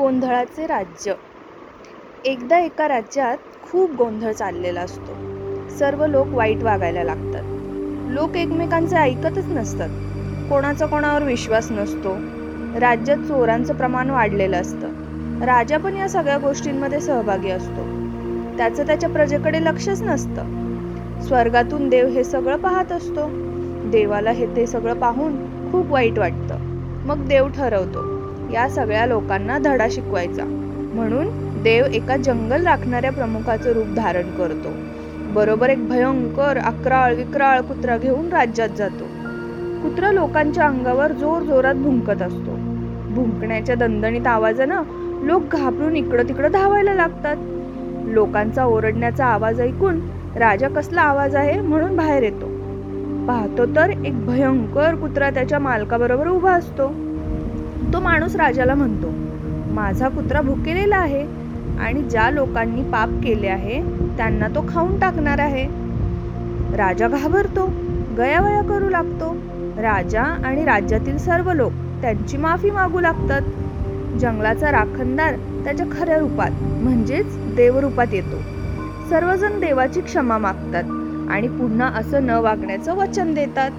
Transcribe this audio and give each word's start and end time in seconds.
गोंधळाचे 0.00 0.66
राज्य. 0.66 1.14
एकदा 2.24 2.58
एका 2.58 2.88
राज्यात 2.88 3.36
खूप 3.62 3.90
गोंधळ 3.90 4.32
चाललेला 4.32 4.80
असतो. 4.80 5.14
सर्व 5.78 6.06
लोक 6.06 6.26
वाईट 6.26 6.62
वागायला 6.62 7.04
लागतात. 7.04 7.42
लोक 8.10 8.36
एकमेकांचे 8.36 8.96
ऐकतच 8.96 9.46
नसतात. 9.46 9.88
कोणाचा 10.50 10.86
कोणावर 10.86 11.22
विश्वास 11.22 11.70
नसतो. 11.70 12.14
राज्यात 12.80 13.18
चोरांचं 13.18 13.74
प्रमाण 13.74 14.10
वाढलेलं 14.10 14.56
असतं. 14.56 14.88
राजा 15.44 15.78
पण 15.78 15.96
या 15.96 16.08
सगळ्या 16.08 16.38
गोष्टींमध्ये 16.38 17.00
सहभागी 17.00 17.50
असतो. 17.50 17.84
त्याचं 18.56 18.86
त्याच्या 18.86 19.08
प्रजेकडे 19.08 19.64
लक्षच 19.64 20.02
नसतं. 20.02 20.42
स्वर्गातून 21.20 21.88
देव 21.88 22.06
हे 22.06 22.24
सगळं 22.24 22.56
पाहत 22.56 22.92
असतो. 22.92 23.28
देवाला 23.90 24.30
हे 24.30 24.56
ते 24.56 24.66
सगळं 24.66 24.94
पाहून 24.94 25.36
खूप 25.72 25.90
वाईट 25.90 26.18
वाटतं. 26.18 26.56
मग 27.04 27.28
देव 27.28 27.48
ठरवतो. 27.48 28.19
या 28.52 28.68
सगळ्या 28.68 29.06
लोकांना 29.06 29.58
धडा 29.58 29.86
शिकवायचा. 29.90 30.44
म्हणून 30.94 31.28
देव 31.62 31.84
एका 31.84 32.16
जंगल 32.16 32.66
राखणाऱ्या 32.66 33.12
प्रमुखाचं 33.12 33.72
रूप 33.72 33.86
धारण 33.86 34.30
करतो. 34.30 34.68
बरोबर 35.32 35.68
एक 35.68 35.88
भयंकर 35.88 36.58
अकराळ 36.58 37.14
विक्राळ 37.14 37.60
कुत्रा 37.60 37.96
घेऊन 37.96 38.28
राज्यात 38.28 38.68
जातो. 38.68 39.04
कुत्रा 39.82 40.12
लोकांच्या 40.12 40.66
अंगावर 40.66 41.12
जोर 41.12 41.42
जोरात 41.42 41.74
भुंकत 41.74 42.22
असतो. 42.22 42.56
भुंकण्याच्या 43.14 43.74
दणदणीत 43.74 44.26
आवाजानं 44.26 44.82
लोक 45.22 45.42
घाबरून 45.52 45.96
इकडं 45.96 46.28
तिकडं 46.28 46.52
धावायला 46.52 46.94
लागतात. 46.94 47.36
लोकांचा 48.04 48.64
ओरडण्याचा 48.64 49.26
आवाज 49.26 49.60
ऐकून 49.60 50.00
राजा 50.36 50.68
कसला 50.68 51.02
आवाज 51.02 51.36
आहे 51.36 51.60
म्हणून 51.60 51.96
बाहेर 51.96 52.22
येतो. 52.22 52.46
पाहतो 53.26 53.66
तर 53.76 53.90
एक 53.90 54.26
भयंकर 54.26 54.94
कुत्रा 54.94 55.30
त्याच्या 55.30 55.58
मालकाबरोबर 55.58 56.28
उभा 56.28 56.52
असतो. 56.52 57.09
तो 57.92 58.00
माणूस 58.00 58.36
राजाला 58.36 58.74
म्हणतो 58.74 59.10
माझा 59.74 60.08
कुत्रा 60.08 60.40
भुकेलेला 60.40 60.96
आहे 60.96 61.22
आणि 61.80 62.02
ज्या 62.02 62.30
लोकांनी 62.30 62.82
पाप 62.82 63.08
केले 63.24 63.48
आहे 63.48 63.80
त्यांना 64.16 64.48
तो 64.48 64.64
खाऊन 64.68 64.98
टाकणार 64.98 65.38
आहे. 65.38 65.64
राजा 66.76 67.08
घाबरतो 67.08 67.66
गयावया 68.18 68.62
करू 68.62 68.88
लागतो. 68.88 69.32
राजा 69.82 70.22
आणि 70.22 70.64
राज्यातील 70.64 71.18
सर्व 71.18 71.52
लोक 71.52 71.72
त्यांची 72.02 72.36
माफी 72.36 72.70
मागू 72.70 73.00
लागतात. 73.00 73.42
जंगलाचा 74.20 74.70
राखणदार 74.70 75.34
त्याच्या 75.64 75.86
खऱ्या 75.92 76.18
रूपात 76.18 76.62
म्हणजेच 76.62 77.36
देवरूपात 77.56 78.14
येतो. 78.14 78.40
सर्वजण 79.10 79.60
देवाची 79.60 80.00
क्षमा 80.00 80.38
मागतात 80.38 81.30
आणि 81.30 81.48
पुन्हा 81.48 81.88
असं 81.88 82.26
न 82.26 82.30
वागण्याचं 82.30 82.94
वचन 82.94 83.34
देतात. 83.34 83.70